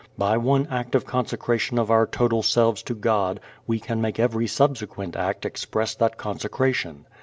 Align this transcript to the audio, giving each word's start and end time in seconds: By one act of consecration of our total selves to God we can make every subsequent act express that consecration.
By 0.17 0.35
one 0.35 0.65
act 0.71 0.95
of 0.95 1.05
consecration 1.05 1.77
of 1.77 1.91
our 1.91 2.07
total 2.07 2.41
selves 2.41 2.81
to 2.81 2.95
God 2.95 3.39
we 3.67 3.79
can 3.79 4.01
make 4.01 4.19
every 4.19 4.47
subsequent 4.47 5.15
act 5.15 5.45
express 5.45 5.93
that 5.93 6.17
consecration. 6.17 7.05